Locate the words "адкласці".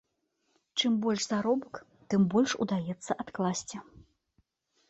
3.25-3.77